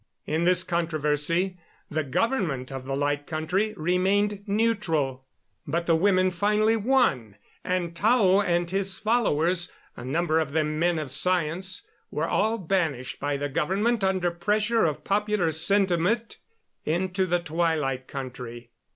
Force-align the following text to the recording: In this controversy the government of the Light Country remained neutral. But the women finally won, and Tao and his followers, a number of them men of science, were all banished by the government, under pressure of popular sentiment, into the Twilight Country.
In 0.25 0.45
this 0.45 0.63
controversy 0.63 1.59
the 1.91 2.03
government 2.03 2.71
of 2.71 2.85
the 2.85 2.95
Light 2.95 3.27
Country 3.27 3.75
remained 3.77 4.41
neutral. 4.47 5.27
But 5.67 5.85
the 5.85 5.95
women 5.95 6.31
finally 6.31 6.75
won, 6.75 7.35
and 7.63 7.95
Tao 7.95 8.41
and 8.41 8.67
his 8.67 8.97
followers, 8.97 9.71
a 9.95 10.03
number 10.03 10.39
of 10.39 10.53
them 10.53 10.79
men 10.79 10.97
of 10.97 11.11
science, 11.11 11.85
were 12.09 12.27
all 12.27 12.57
banished 12.57 13.19
by 13.19 13.37
the 13.37 13.47
government, 13.47 14.03
under 14.03 14.31
pressure 14.31 14.85
of 14.85 15.03
popular 15.03 15.51
sentiment, 15.51 16.39
into 16.83 17.27
the 17.27 17.37
Twilight 17.37 18.07
Country. 18.07 18.71